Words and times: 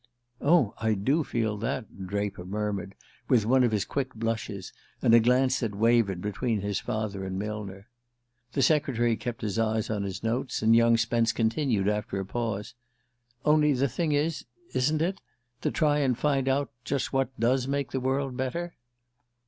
"Oh, 0.41 0.73
I 0.79 0.95
do 0.95 1.23
feel 1.23 1.57
that," 1.57 2.07
Draper 2.07 2.43
murmured, 2.43 2.95
with 3.29 3.45
one 3.45 3.63
of 3.63 3.71
his 3.71 3.85
quick 3.85 4.15
blushes, 4.15 4.73
and 4.99 5.13
a 5.13 5.19
glance 5.19 5.59
that 5.59 5.75
wavered 5.75 6.21
between 6.23 6.61
his 6.61 6.79
father 6.79 7.23
and 7.23 7.37
Millner. 7.37 7.87
The 8.53 8.63
secretary 8.63 9.15
kept 9.15 9.41
his 9.43 9.59
eyes 9.59 9.91
on 9.91 10.01
his 10.01 10.23
notes, 10.23 10.63
and 10.63 10.75
young 10.75 10.97
Spence 10.97 11.31
continued, 11.31 11.87
after 11.87 12.19
a 12.19 12.25
pause: 12.25 12.73
"Only 13.45 13.73
the 13.73 13.87
thing 13.87 14.11
is 14.11 14.43
isn't 14.73 15.03
it? 15.03 15.21
to 15.61 15.69
try 15.69 15.99
and 15.99 16.17
find 16.17 16.49
out 16.49 16.71
just 16.83 17.13
what 17.13 17.39
does 17.39 17.67
make 17.67 17.91
the 17.91 17.99
world 17.99 18.35
better?" 18.35 18.73